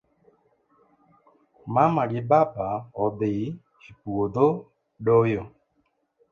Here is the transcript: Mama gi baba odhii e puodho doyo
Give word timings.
Mama 1.73 2.03
gi 2.11 2.21
baba 2.29 2.67
odhii 3.03 3.45
e 3.89 3.91
puodho 4.01 4.47
doyo 5.05 5.43